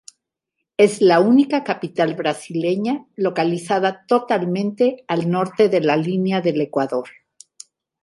[0.77, 7.07] Es la única capital brasileña localizada totalmente al norte de la línea del Ecuador.